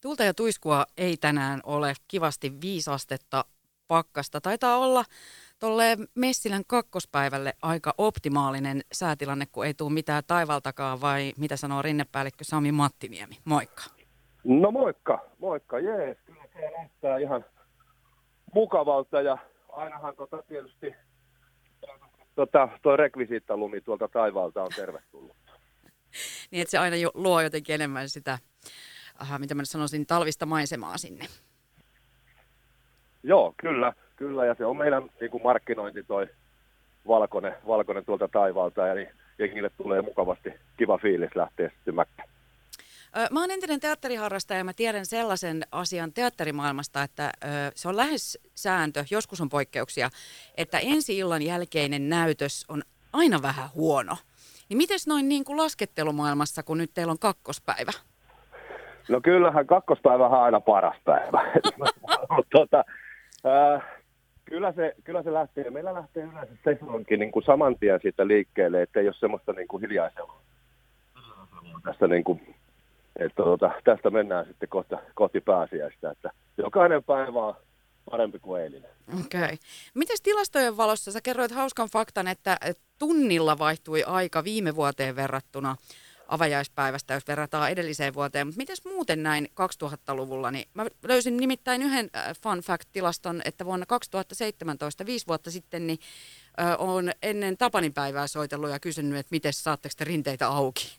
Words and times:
Tulta 0.00 0.24
ja 0.24 0.34
tuiskua 0.34 0.86
ei 0.96 1.16
tänään 1.16 1.60
ole. 1.64 1.92
Kivasti 2.08 2.52
viisastetta 2.60 3.44
pakkasta. 3.88 4.40
Taitaa 4.40 4.78
olla 4.78 5.04
tuolle 5.58 5.96
Messilän 6.14 6.62
kakkospäivälle 6.66 7.52
aika 7.62 7.94
optimaalinen 7.98 8.80
säätilanne, 8.92 9.46
kun 9.52 9.66
ei 9.66 9.74
tule 9.74 9.92
mitään 9.92 10.22
taivaltakaan, 10.26 11.00
vai 11.00 11.32
mitä 11.38 11.56
sanoo 11.56 11.82
rinnepäällikkö 11.82 12.44
Sami 12.44 12.72
Mattiniemi? 12.72 13.38
Moikka. 13.44 13.82
No 14.44 14.70
moikka, 14.70 15.24
moikka, 15.38 15.78
jees. 15.78 16.18
Kyllä 16.26 16.44
se 16.52 16.70
näyttää 16.78 17.18
ihan 17.18 17.44
mukavalta 18.54 19.20
ja 19.22 19.38
ainahan 19.68 20.16
tota 20.16 20.42
tietysti 20.48 20.94
tota, 22.34 22.68
tuo 22.82 22.96
rekvisiittalumi 22.96 23.80
tuolta 23.80 24.08
taivaalta 24.08 24.62
on 24.62 24.70
tervetullut. 24.76 25.36
niin, 26.50 26.62
että 26.62 26.70
se 26.70 26.78
aina 26.78 26.96
jo, 26.96 27.10
luo 27.14 27.40
jotenkin 27.40 27.74
enemmän 27.74 28.08
sitä, 28.08 28.38
aha, 29.18 29.38
mitä 29.38 29.54
mä 29.54 29.62
nyt 29.62 29.68
sanoisin, 29.68 30.06
talvista 30.06 30.46
maisemaa 30.46 30.98
sinne. 30.98 31.26
Joo, 33.22 33.54
kyllä, 33.56 33.92
kyllä. 34.16 34.46
Ja 34.46 34.54
se 34.54 34.64
on 34.66 34.76
meidän 34.76 35.10
niin 35.20 35.30
kuin 35.30 35.42
markkinointi 35.42 36.02
toi 36.02 36.26
valkoinen, 37.06 37.54
valkoinen 37.66 38.04
tuolta 38.04 38.28
taivaalta. 38.28 38.86
Ja 38.86 38.94
niin 38.94 39.08
jengille 39.38 39.70
tulee 39.70 40.02
mukavasti 40.02 40.50
kiva 40.76 40.98
fiilis 40.98 41.30
lähteä 41.34 41.68
sitten 41.68 41.94
mäkkään. 41.94 42.28
Mä 43.30 43.40
oon 43.40 43.50
entinen 43.50 43.80
teatteriharrastaja 43.80 44.58
ja 44.58 44.64
mä 44.64 44.72
tiedän 44.72 45.06
sellaisen 45.06 45.66
asian 45.72 46.12
teatterimaailmasta, 46.12 47.02
että 47.02 47.32
se 47.74 47.88
on 47.88 47.96
lähes 47.96 48.38
sääntö, 48.54 49.04
joskus 49.10 49.40
on 49.40 49.48
poikkeuksia, 49.48 50.10
että 50.56 50.78
ensi 50.78 51.18
illan 51.18 51.42
jälkeinen 51.42 52.08
näytös 52.08 52.64
on 52.68 52.82
aina 53.12 53.42
vähän 53.42 53.68
huono. 53.74 54.16
Niin 54.68 54.76
miten 54.76 54.98
noin 55.06 55.28
niin 55.28 55.44
kuin 55.44 55.56
laskettelumaailmassa, 55.56 56.62
kun 56.62 56.78
nyt 56.78 56.90
teillä 56.94 57.10
on 57.10 57.18
kakkospäivä? 57.18 57.92
No 59.08 59.20
kyllähän 59.20 59.66
kakkospäivä 59.66 60.26
on 60.26 60.42
aina 60.42 60.60
paras 60.60 60.96
päivä. 61.04 61.52
tuota, 62.52 62.84
äh, 63.46 63.82
kyllä, 64.44 64.72
se, 64.72 64.94
kyllä 65.04 65.22
se 65.22 65.32
lähtee. 65.32 65.70
Meillä 65.70 65.94
lähtee 65.94 66.24
yleensä 66.24 66.52
sesonkin 66.64 67.20
niin 67.20 67.32
kuin 67.32 67.44
saman 67.44 67.76
tien 67.78 68.00
siitä 68.02 68.26
liikkeelle, 68.26 68.82
että 68.82 69.00
ei 69.00 69.06
ole 69.06 69.14
semmoista 69.14 69.52
niin 69.52 69.68
kuin 69.68 69.80
hiljaisella. 69.80 70.40
Tästä, 71.84 72.06
niin 72.06 72.24
kuin, 72.24 72.54
että 73.16 73.42
tuota, 73.42 73.70
tästä 73.84 74.10
mennään 74.10 74.46
sitten 74.46 74.68
kohti, 74.68 74.94
kohti 75.14 75.40
pääsiäistä. 75.40 76.10
Että 76.10 76.30
jokainen 76.56 77.04
päivä 77.04 77.46
on 77.46 77.54
parempi 78.10 78.38
kuin 78.38 78.62
eilinen. 78.62 78.90
Okei. 79.20 79.42
Okay. 79.44 79.56
Miten 79.94 80.16
tilastojen 80.22 80.76
valossa, 80.76 81.12
sä 81.12 81.20
kerroit 81.22 81.50
hauskan 81.50 81.88
faktan, 81.92 82.28
että 82.28 82.58
tunnilla 82.98 83.58
vaihtui 83.58 84.02
aika 84.02 84.44
viime 84.44 84.76
vuoteen 84.76 85.16
verrattuna 85.16 85.76
avajaispäivästä, 86.28 87.14
jos 87.14 87.28
verrataan 87.28 87.70
edelliseen 87.70 88.14
vuoteen. 88.14 88.46
Mutta 88.46 88.58
miten 88.58 88.76
muuten 88.84 89.22
näin 89.22 89.48
2000-luvulla? 89.84 90.50
Niin 90.50 90.68
mä 90.74 90.86
löysin 91.02 91.36
nimittäin 91.36 91.82
yhden 91.82 92.10
äh, 92.16 92.34
fun 92.42 92.58
fact-tilaston, 92.58 93.40
että 93.44 93.64
vuonna 93.64 93.86
2017, 93.86 95.06
viisi 95.06 95.26
vuotta 95.26 95.50
sitten, 95.50 95.86
niin 95.86 95.98
on 96.78 97.10
ennen 97.22 97.56
Tapanin 97.56 97.94
päivää 97.94 98.26
soitellut 98.26 98.70
ja 98.70 98.80
kysynyt, 98.80 99.18
että 99.18 99.30
miten 99.30 99.52
saatteko 99.52 99.92
te 99.98 100.04
rinteitä 100.04 100.48
auki? 100.48 100.98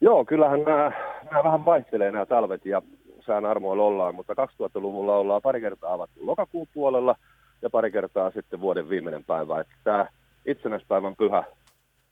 Joo, 0.00 0.24
kyllähän 0.24 0.62
nämä, 0.62 0.92
nämä 1.30 1.44
vähän 1.44 1.64
vaihtelee 1.64 2.10
nämä 2.10 2.26
talvet 2.26 2.66
ja 2.66 2.82
sään 3.26 3.44
armoilla 3.44 3.82
ollaan, 3.82 4.14
mutta 4.14 4.32
2000-luvulla 4.32 5.16
ollaan 5.16 5.42
pari 5.42 5.60
kertaa 5.60 5.92
avattu 5.92 6.26
lokakuun 6.26 6.68
puolella 6.74 7.16
ja 7.62 7.70
pari 7.70 7.90
kertaa 7.90 8.30
sitten 8.30 8.60
vuoden 8.60 8.88
viimeinen 8.88 9.24
päivä. 9.24 9.60
Että 9.60 9.74
tämä 9.84 10.06
itsenäispäivän 10.46 11.16
pyhä 11.16 11.44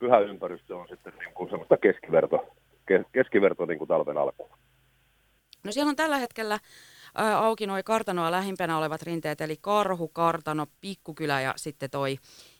pyhä 0.05 0.19
ympäristö 0.19 0.77
on 0.77 0.89
sitten 0.89 1.13
niin 1.19 1.35
kuin 1.35 1.51
semmoista 1.51 1.77
keskiverto, 1.77 2.55
keskiverto 3.13 3.67
niin 3.67 3.79
kuin 3.79 3.89
talven 3.89 4.19
alkuun. 4.19 4.51
No 5.65 5.73
siellä 5.73 5.91
on 5.91 5.97
tällä 5.97 6.19
hetkellä 6.19 6.59
ää, 7.15 7.39
auki 7.39 7.67
noin 7.67 7.85
kartanoa 7.85 8.31
lähimpänä 8.31 8.79
olevat 8.79 9.03
rinteet, 9.03 9.41
eli 9.41 9.57
Karhu, 9.61 10.09
Kartano, 10.09 10.67
Pikkukylä 10.81 11.41
ja 11.41 11.53
sitten 11.57 11.91
toi 11.91 12.17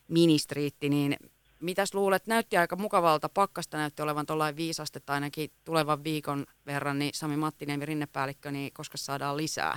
Ministriitti, 0.09 0.89
niin 0.89 1.17
mitäs 1.61 1.95
luulet, 1.95 2.27
näytti 2.27 2.57
aika 2.57 2.77
mukavalta, 2.77 3.29
pakkasta 3.29 3.77
näytti 3.77 4.03
olevan 4.03 4.27
tuollainen 4.27 4.57
viisastetta 4.57 5.13
ainakin 5.13 5.51
tulevan 5.65 6.05
viikon 6.05 6.45
verran, 6.67 6.99
niin 6.99 7.11
Sami 7.15 7.37
Mattiniemi 7.37 7.87
rinnepäällikkö, 7.87 8.51
niin 8.51 8.71
koska 8.73 8.97
saadaan 8.97 9.37
lisää 9.37 9.77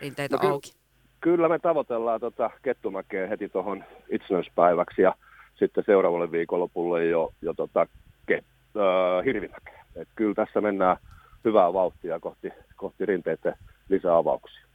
rinteitä 0.00 0.36
no, 0.36 0.40
ky- 0.40 0.46
auki? 0.46 0.72
Kyllä 1.20 1.48
me 1.48 1.58
tavoitellaan 1.58 2.20
tota 2.20 2.50
Kettumäkeä 2.62 3.26
heti 3.26 3.48
tuohon 3.48 3.84
itsenäispäiväksi 4.10 5.02
ja 5.02 5.14
sitten 5.58 5.84
seuraavalle 5.86 6.32
viikonlopulle 6.32 7.06
jo, 7.06 7.32
jo 7.42 7.54
tota, 7.54 7.86
ke, 8.26 8.34
äh, 8.36 9.24
hirvimäkeä. 9.24 9.84
Et 9.96 10.08
kyllä 10.14 10.34
tässä 10.34 10.60
mennään 10.60 10.96
hyvää 11.44 11.72
vauhtia 11.72 12.20
kohti, 12.20 12.50
kohti 12.76 13.06
rinteiden 13.06 13.54
lisäavauksia. 13.88 14.66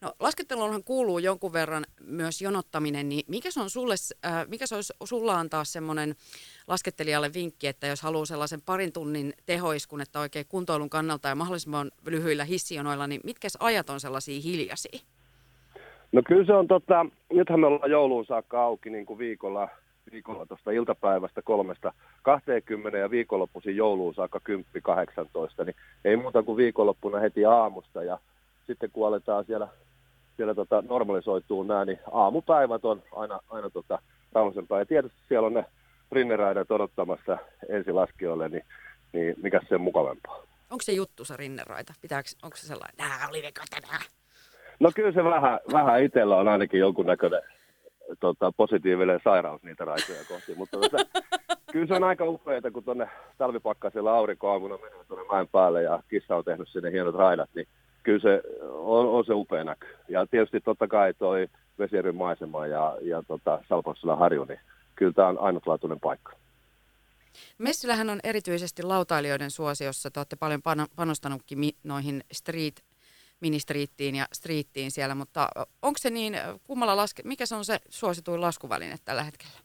No, 0.00 0.12
lasketteluunhan 0.20 0.84
kuuluu 0.84 1.18
jonkun 1.18 1.52
verran 1.52 1.86
myös 2.00 2.42
jonottaminen, 2.42 3.08
niin 3.08 3.24
mikä 3.28 3.50
se 3.50 3.60
on 3.60 3.70
sulle, 3.70 3.94
äh, 4.26 4.48
mikä 4.48 4.66
se 4.66 4.74
olisi 4.74 4.92
sulla 5.04 5.38
antaa 5.38 5.64
semmoinen 5.64 6.14
laskettelijalle 6.66 7.32
vinkki, 7.34 7.66
että 7.66 7.86
jos 7.86 8.02
haluaa 8.02 8.24
sellaisen 8.24 8.62
parin 8.62 8.92
tunnin 8.92 9.34
tehoiskun, 9.46 10.00
että 10.00 10.20
oikein 10.20 10.46
kuntoilun 10.48 10.90
kannalta 10.90 11.28
ja 11.28 11.34
mahdollisimman 11.34 11.90
lyhyillä 12.06 12.44
hissijonoilla, 12.44 13.06
niin 13.06 13.20
mitkä 13.24 13.48
ajat 13.60 13.90
on 13.90 14.00
sellaisia 14.00 14.40
hiljaisia? 14.40 15.00
No 16.12 16.22
kyllä 16.26 16.44
se 16.44 16.52
on, 16.52 16.68
tota, 16.68 17.06
nythän 17.32 17.60
me 17.60 17.66
ollaan 17.66 17.90
jouluun 17.90 18.26
saakka 18.26 18.62
auki 18.62 18.90
niin 18.90 19.06
kuin 19.06 19.18
viikolla, 19.18 19.68
viikolla 20.12 20.46
tuosta 20.46 20.70
iltapäivästä 20.70 21.42
kolmesta 21.42 21.92
20 22.22 22.98
ja 22.98 23.10
viikonloppuisin 23.10 23.76
jouluun 23.76 24.14
saakka 24.14 24.40
10-18, 25.60 25.64
niin 25.64 25.76
ei 26.04 26.16
muuta 26.16 26.42
kuin 26.42 26.56
viikonloppuna 26.56 27.18
heti 27.18 27.44
aamusta 27.44 28.04
ja 28.04 28.18
sitten 28.66 28.90
kun 28.90 29.08
aletaan 29.08 29.44
siellä, 29.44 29.68
siellä 30.36 30.54
tota 30.54 30.82
normalisoituu 30.88 31.62
nämä, 31.62 31.84
niin 31.84 31.98
aamupäivät 32.12 32.84
on 32.84 33.02
aina, 33.12 33.40
aina 33.50 33.70
tota 33.70 33.98
rauhallisempaa. 34.32 34.78
Ja 34.78 34.86
tietysti 34.86 35.18
siellä 35.28 35.46
on 35.46 35.54
ne 35.54 35.64
rinneraidat 36.12 36.70
odottamassa 36.70 37.38
ensilaskijoille, 37.68 38.48
niin, 38.48 38.64
niin 39.12 39.34
mikä 39.42 39.60
se 39.68 39.74
on 39.74 39.80
mukavampaa. 39.80 40.36
Onko 40.70 40.82
se 40.82 40.92
juttu 40.92 41.24
se 41.24 41.36
rinneraita? 41.36 41.94
Pitääkö, 42.02 42.28
onko 42.42 42.56
se 42.56 42.66
sellainen, 42.66 42.96
nää 42.98 43.28
oli 43.28 43.52
tänään? 43.70 44.00
No 44.80 44.90
kyllä 44.94 45.12
se 45.12 45.24
vähän, 45.24 45.60
vähän 45.72 46.02
itsellä 46.02 46.36
on 46.36 46.48
ainakin 46.48 46.80
jonkunnäköinen 46.80 47.42
tota, 48.20 48.52
positiivinen 48.56 49.20
sairaus 49.24 49.62
niitä 49.62 49.84
raitoja 49.84 50.24
kohti, 50.28 50.54
mutta 50.54 50.78
tota, 50.78 50.96
kyllä 51.72 51.86
se 51.86 51.94
on 51.94 52.04
aika 52.04 52.24
upeaa, 52.24 52.70
kun 52.72 52.84
tuonne 52.84 53.08
talvipakkasella 53.38 54.14
aurinkoaamuna 54.14 54.76
menee 54.76 55.04
tuonne 55.08 55.26
mäen 55.32 55.48
päälle 55.48 55.82
ja 55.82 56.02
kissa 56.08 56.36
on 56.36 56.44
tehnyt 56.44 56.68
sinne 56.68 56.92
hienot 56.92 57.14
raidat, 57.14 57.50
niin 57.54 57.66
kyllä 58.02 58.20
se 58.20 58.42
on, 58.72 59.08
on 59.08 59.24
se 59.24 59.32
upea 59.34 59.64
näky. 59.64 59.86
Ja 60.08 60.26
tietysti 60.26 60.60
totta 60.60 60.88
kai 60.88 61.14
toi 61.14 61.48
Vesijärven 61.78 62.14
maisema 62.14 62.66
ja, 62.66 62.96
ja 63.00 63.22
tota, 63.22 63.58
Salpausselän 63.68 64.18
harju, 64.18 64.44
niin 64.44 64.60
kyllä 64.94 65.12
tämä 65.12 65.28
on 65.28 65.38
ainutlaatuinen 65.40 66.00
paikka. 66.00 66.32
Messilähän 67.58 68.10
on 68.10 68.20
erityisesti 68.24 68.82
lautailijoiden 68.82 69.50
suosiossa. 69.50 70.10
Te 70.10 70.20
olette 70.20 70.36
paljon 70.36 70.62
panostanutkin 70.96 71.58
noihin 71.84 72.24
street 72.32 72.84
ministriittiin 73.40 74.14
ja 74.14 74.26
striittiin 74.32 74.90
siellä, 74.90 75.14
mutta 75.14 75.48
onko 75.82 75.98
se 75.98 76.10
niin, 76.10 76.34
kummalla 76.64 76.96
laske, 76.96 77.22
mikä 77.24 77.46
se 77.46 77.54
on 77.54 77.64
se 77.64 77.78
suosituin 77.88 78.40
laskuväline 78.40 78.94
tällä 79.04 79.22
hetkellä? 79.22 79.58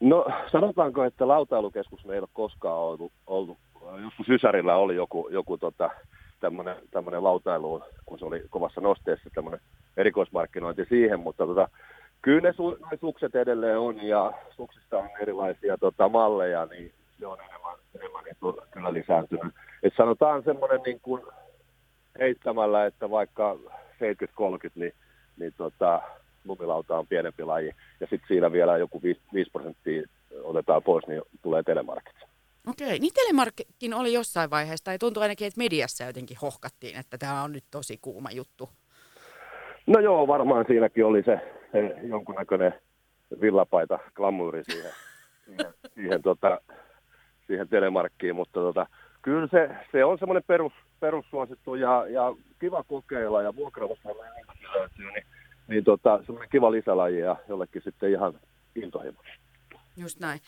No 0.00 0.26
sanotaanko, 0.52 1.04
että 1.04 1.28
lautailukeskus 1.28 2.04
meillä 2.04 2.14
ei 2.14 2.20
ole 2.20 2.28
koskaan 2.32 2.78
ollut, 2.78 3.12
ollut 3.26 3.58
joskus 4.02 4.26
Sysärillä 4.26 4.76
oli 4.76 4.96
joku, 4.96 5.28
joku 5.28 5.58
tota, 5.58 5.90
tämmöinen 6.90 7.24
lautailuun, 7.24 7.84
kun 8.06 8.18
se 8.18 8.24
oli 8.24 8.42
kovassa 8.50 8.80
nosteessa 8.80 9.30
tämmöinen 9.34 9.60
erikoismarkkinointi 9.96 10.84
siihen, 10.88 11.20
mutta 11.20 11.46
tota, 11.46 11.68
kyllä 12.22 12.40
ne, 12.40 12.52
su, 12.52 12.78
sukset 13.00 13.34
edelleen 13.34 13.78
on 13.78 14.02
ja 14.02 14.32
suksista 14.56 14.98
on 14.98 15.08
erilaisia 15.20 15.78
tota, 15.78 16.08
malleja, 16.08 16.66
niin 16.66 16.92
se 17.18 17.26
on 17.26 17.38
enemmän, 17.40 17.76
enemmän 17.98 18.24
niin, 18.24 18.36
kyllä 18.70 18.92
lisääntynyt. 18.92 19.54
Et 19.82 19.92
sanotaan 19.96 20.42
semmoinen 20.42 20.80
niin 20.86 21.00
kuin 21.00 21.22
heittämällä, 22.18 22.86
että 22.86 23.10
vaikka 23.10 23.56
70-30, 23.64 24.70
niin, 24.74 24.92
niin 25.38 25.52
tota, 25.56 26.02
lumilauta 26.44 26.98
on 26.98 27.06
pienempi 27.06 27.44
laji. 27.44 27.74
Ja 28.00 28.06
sitten 28.06 28.28
siinä 28.28 28.52
vielä 28.52 28.78
joku 28.78 29.02
5, 29.02 29.20
5 29.34 29.50
prosenttia 29.50 30.02
otetaan 30.42 30.82
pois, 30.82 31.06
niin 31.06 31.22
tulee 31.42 31.62
telemarkit. 31.62 32.16
Okei, 32.68 32.98
niin 32.98 33.14
telemarkkin 33.14 33.94
oli 33.94 34.12
jossain 34.12 34.50
vaiheessa, 34.50 34.84
tai 34.84 34.98
tuntuu 34.98 35.22
ainakin, 35.22 35.46
että 35.46 35.58
mediassa 35.58 36.04
jotenkin 36.04 36.36
hohkattiin, 36.42 36.98
että 36.98 37.18
tämä 37.18 37.42
on 37.42 37.52
nyt 37.52 37.64
tosi 37.70 37.98
kuuma 38.02 38.30
juttu. 38.30 38.70
No 39.86 40.00
joo, 40.00 40.26
varmaan 40.26 40.64
siinäkin 40.68 41.04
oli 41.04 41.22
se, 41.22 41.40
se 41.72 41.96
jonkunnäköinen 42.02 42.74
villapaita, 43.40 43.98
glamuuri 44.14 44.64
siihen, 44.64 44.92
siihen, 45.46 45.74
siihen, 45.94 46.22
tota, 46.22 46.60
siihen 47.46 47.68
telemarkkiin, 47.68 48.36
mutta 48.36 48.60
tota, 48.60 48.86
kyllä 49.22 49.48
se, 49.50 49.70
se 49.92 50.04
on 50.04 50.18
semmoinen 50.18 50.42
perus, 50.46 50.72
perussuosittu 51.00 51.74
ja, 51.74 52.06
ja 52.08 52.34
kiva 52.60 52.82
kokeilla 52.82 53.42
ja 53.42 53.56
vuokrausta 53.56 54.08
löytyy, 54.78 55.12
niin, 55.12 55.26
niin 55.68 55.84
tota, 55.84 56.20
semmoinen 56.26 56.50
kiva 56.50 56.72
lisälaji 56.72 57.18
ja 57.18 57.36
jollekin 57.48 57.82
sitten 57.84 58.10
ihan 58.10 58.34
intohimo. 58.74 59.18
Just 59.96 60.20
näin. 60.20 60.40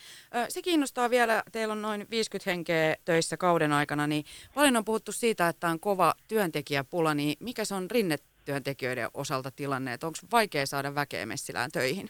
Se 0.49 0.62
kiinnostaa 0.62 1.11
vielä, 1.11 1.43
teillä 1.53 1.73
on 1.73 1.82
noin 1.82 2.06
50 2.11 2.50
henkeä 2.50 2.97
töissä 3.05 3.37
kauden 3.37 3.73
aikana, 3.73 4.06
niin 4.06 4.25
paljon 4.55 4.76
on 4.76 4.85
puhuttu 4.85 5.12
siitä, 5.12 5.49
että 5.49 5.69
on 5.69 5.81
kova 5.81 6.15
työntekijäpula, 6.29 7.15
niin 7.15 7.37
mikä 7.41 7.65
se 7.65 7.75
on 7.75 7.91
rinnetyöntekijöiden 7.91 9.09
osalta 9.15 9.50
tilanne, 9.56 9.93
että 9.93 10.06
onko 10.06 10.19
vaikea 10.32 10.67
saada 10.67 10.94
väkeä 10.94 11.26
Messilään 11.26 11.71
töihin? 11.73 12.09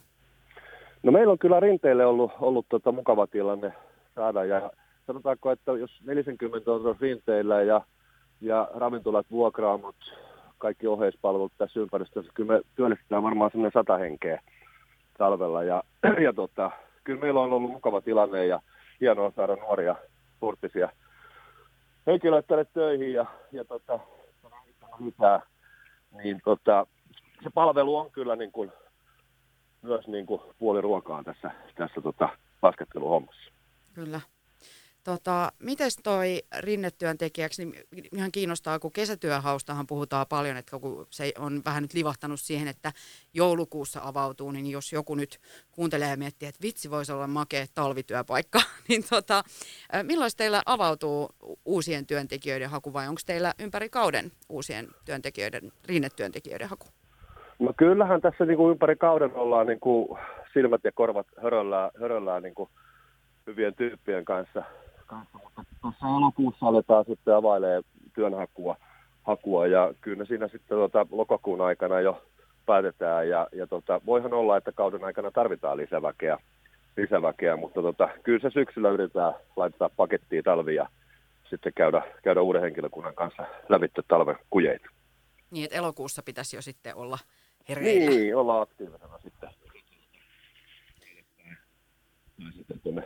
No 1.02 1.12
meillä 1.12 1.32
on 1.32 1.38
kyllä 1.38 1.60
rinteille 1.60 2.06
ollut, 2.06 2.32
ollut 2.40 2.66
tota 2.68 2.92
mukava 2.92 3.26
tilanne 3.26 3.72
saada 4.14 4.44
ja 4.44 4.70
sanotaanko, 5.06 5.50
että 5.50 5.72
jos 5.72 6.00
40 6.04 6.72
on 6.72 6.96
rinteillä 7.00 7.62
ja, 7.62 7.80
ja 8.40 8.68
ravintolat, 8.74 9.26
vuokraamot, 9.30 9.96
kaikki 10.58 10.86
oheispalvelut 10.86 11.52
tässä 11.58 11.80
ympäristössä, 11.80 12.32
kyllä 12.34 12.52
me 12.52 12.60
työllistetään 12.74 13.22
varmaan 13.22 13.50
sellainen 13.50 13.80
sata 13.80 13.96
henkeä 13.96 14.40
talvella 15.18 15.62
ja, 15.62 15.82
ja 16.24 16.32
tota, 16.32 16.70
kyllä 17.04 17.20
meillä 17.20 17.40
on 17.40 17.52
ollut 17.52 17.70
mukava 17.70 18.00
tilanne 18.00 18.46
ja 18.46 18.60
hienoa 19.00 19.32
saada 19.36 19.56
nuoria 19.56 19.96
sporttisia 20.36 20.88
henkilöitä 22.06 22.48
tänne 22.48 22.64
töihin 22.64 23.12
ja, 23.12 23.26
ja 23.52 23.64
tota, 23.64 24.00
lisää, 24.98 25.40
niin 26.10 26.40
tota, 26.44 26.86
se 27.42 27.50
palvelu 27.54 27.96
on 27.96 28.10
kyllä 28.10 28.36
niin 28.36 28.52
kuin, 28.52 28.72
myös 29.82 30.06
niin 30.06 30.26
kuin 30.26 30.40
puoli 30.58 30.80
ruokaa 30.80 31.22
tässä, 31.22 31.50
tässä 31.74 32.00
tota, 32.00 32.28
lasketteluhommassa. 32.62 33.52
Kyllä. 33.94 34.20
Tota, 35.04 35.52
Miten 35.58 35.90
toi 36.02 36.42
rinnetyöntekijäksi, 36.58 37.64
niin 37.64 37.84
ihan 38.12 38.32
kiinnostaa, 38.32 38.78
kun 38.78 38.92
kesätyöhaustahan 38.92 39.86
puhutaan 39.86 40.26
paljon, 40.28 40.56
että 40.56 40.78
kun 40.78 41.06
se 41.10 41.32
on 41.38 41.62
vähän 41.64 41.82
nyt 41.82 41.94
livahtanut 41.94 42.40
siihen, 42.40 42.68
että 42.68 42.92
joulukuussa 43.34 44.00
avautuu, 44.02 44.50
niin 44.50 44.66
jos 44.66 44.92
joku 44.92 45.14
nyt 45.14 45.38
kuuntelee 45.72 46.10
ja 46.10 46.16
miettii, 46.16 46.48
että 46.48 46.62
vitsi 46.62 46.90
voisi 46.90 47.12
olla 47.12 47.26
makea 47.26 47.64
talvityöpaikka, 47.74 48.58
niin 48.88 49.04
tota, 49.10 49.42
milloin 50.02 50.30
teillä 50.36 50.62
avautuu 50.66 51.30
uusien 51.64 52.06
työntekijöiden 52.06 52.70
haku 52.70 52.92
vai 52.92 53.08
onko 53.08 53.20
teillä 53.26 53.54
ympäri 53.58 53.88
kauden 53.88 54.30
uusien 54.48 54.88
työntekijöiden, 55.04 55.72
rinnetyöntekijöiden 55.86 56.68
haku? 56.68 56.86
No 57.58 57.72
kyllähän 57.76 58.20
tässä 58.20 58.44
niin 58.44 58.56
kuin 58.56 58.70
ympäri 58.70 58.96
kauden 58.96 59.34
ollaan 59.34 59.66
niin 59.66 59.80
kuin 59.80 60.18
silmät 60.52 60.84
ja 60.84 60.92
korvat 60.92 61.26
höröllään, 61.42 61.90
höröllään 62.00 62.42
niin 62.42 62.54
kuin 62.54 62.70
hyvien 63.46 63.74
tyyppien 63.74 64.24
kanssa 64.24 64.62
kanssa, 65.14 65.38
mutta 65.44 65.64
tuossa 65.82 66.06
elokuussa 66.18 66.66
aletaan 66.66 67.04
sitten 67.04 67.34
availee 67.34 67.82
työnhakua 68.14 68.76
hakua, 69.22 69.66
ja 69.66 69.94
kyllä 70.00 70.24
siinä 70.24 70.48
sitten 70.48 70.78
tota, 70.78 71.06
lokakuun 71.10 71.60
aikana 71.60 72.00
jo 72.00 72.22
päätetään 72.66 73.28
ja, 73.28 73.48
ja 73.52 73.66
tota, 73.66 74.00
voihan 74.06 74.32
olla, 74.32 74.56
että 74.56 74.72
kauden 74.72 75.04
aikana 75.04 75.30
tarvitaan 75.30 75.76
lisäväkeä, 75.76 76.38
lisäväkeä 76.96 77.56
mutta 77.56 77.82
tota, 77.82 78.08
kyllä 78.22 78.38
se 78.38 78.50
syksyllä 78.50 78.90
yritetään 78.90 79.34
laittaa 79.56 79.90
pakettiin 79.96 80.44
talvia 80.44 80.88
sitten 81.50 81.72
käydä, 81.76 82.02
käydä 82.22 82.40
uuden 82.40 82.62
henkilökunnan 82.62 83.14
kanssa 83.14 83.46
lävitse 83.68 84.02
talven 84.08 84.36
kujeita. 84.50 84.88
Niin, 85.50 85.64
että 85.64 85.76
elokuussa 85.76 86.22
pitäisi 86.22 86.56
jo 86.56 86.62
sitten 86.62 86.96
olla 86.96 87.18
hereillä. 87.68 88.10
Niin, 88.10 88.36
olla 88.36 88.60
aktiivisena 88.60 89.18
sitten. 89.18 89.50
Sitten 92.56 92.80
tuonne 92.80 93.02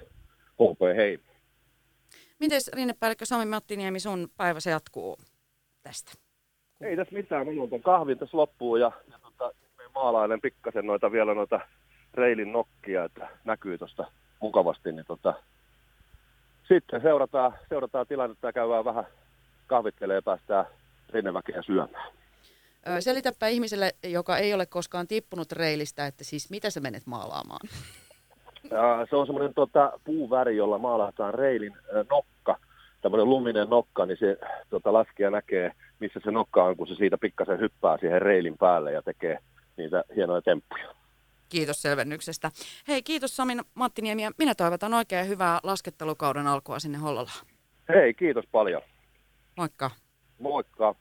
HP 0.55 0.97
hei. 0.97 1.21
Miten 2.39 2.61
rinnepäällikkö 2.73 3.27
Sami 3.27 3.45
Mattiniemi, 3.45 4.01
sun 4.01 4.29
päivä 4.37 4.61
se 4.61 4.71
jatkuu 4.71 5.19
tästä? 5.83 6.13
Ei 6.81 6.97
tässä 6.97 7.15
mitään, 7.15 7.47
minulla 7.47 7.75
on 7.75 7.83
kahvi 7.83 8.17
tässä 8.17 8.37
loppuu 8.37 8.77
ja, 8.77 8.93
ja 9.11 9.19
tota, 9.23 9.53
maalainen 9.95 10.41
pikkasen 10.41 10.87
noita 10.87 11.13
vielä 11.13 11.35
noita 11.35 11.61
reilin 12.15 12.53
nokkia, 12.53 13.05
että 13.05 13.29
näkyy 13.45 13.79
tuosta 13.79 14.13
mukavasti, 14.41 14.93
niin 14.93 15.07
tota, 15.07 15.35
sitten 16.69 17.03
seurataan, 17.03 17.53
seurataan 17.69 18.07
tilannetta 18.07 18.47
ja 18.47 18.53
käydään 18.53 18.85
vähän 18.85 19.07
kahvittelee 19.67 20.15
ja 20.15 20.23
päästään 20.23 20.67
rinneväkeä 21.09 21.63
syömään. 21.63 22.13
Selitäpä 23.01 23.47
ihmiselle, 23.47 23.95
joka 24.05 24.39
ei 24.39 24.55
ole 24.55 24.67
koskaan 24.67 25.09
tippunut 25.09 25.53
reilistä, 25.53 26.07
että 26.07 26.25
siis 26.25 26.51
mitä 26.51 26.71
sä 26.71 26.81
menet 26.81 27.07
maalaamaan? 27.07 27.69
Se 29.11 29.17
on 29.17 29.27
semmoinen 29.27 29.55
tota, 29.55 29.93
puuväri, 30.05 30.57
jolla 30.57 30.79
maalataan 30.79 31.35
reilin 31.35 31.73
nokka, 32.11 32.57
tämmöinen 33.03 33.31
luminen 33.31 33.69
nokka, 33.69 34.07
niin 34.07 34.19
se 34.21 34.39
tota, 34.71 34.93
laskija 34.93 35.31
näkee, 35.31 35.73
missä 36.01 36.21
se 36.25 36.31
nokka 36.31 36.65
on, 36.65 36.77
kun 36.77 36.87
se 36.87 36.95
siitä 36.95 37.19
pikkasen 37.19 37.61
hyppää 37.61 37.99
siihen 37.99 38.23
reilin 38.23 38.59
päälle 38.59 38.93
ja 38.93 39.03
tekee 39.03 39.39
niitä 39.77 40.05
hienoja 40.17 40.43
temppuja. 40.43 40.95
Kiitos 41.49 41.83
selvennyksestä. 41.83 42.51
Hei, 42.89 43.03
kiitos 43.03 43.37
Sami 43.37 43.57
Mattiniemi 43.75 44.23
ja 44.23 44.31
minä 44.39 44.55
toivotan 44.55 44.95
oikein 44.95 45.29
hyvää 45.29 45.61
laskettelukauden 45.63 46.47
alkua 46.47 46.79
sinne 46.79 46.99
Hollolaan. 46.99 47.47
Hei, 47.89 48.15
kiitos 48.15 48.45
paljon. 48.53 48.83
Moikka. 49.57 49.91
Moikka. 50.39 50.95